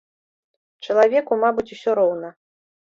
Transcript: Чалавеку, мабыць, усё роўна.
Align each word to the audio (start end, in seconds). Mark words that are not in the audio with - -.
Чалавеку, 0.87 1.39
мабыць, 1.47 1.69
усё 1.79 1.89
роўна. 2.05 2.37